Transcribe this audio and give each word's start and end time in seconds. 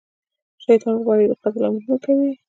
شیطان 0.63 0.95
ورباندې 0.99 1.25
د 1.29 1.33
قتل 1.41 1.61
امرونه 1.67 1.97
کوي. 2.03 2.31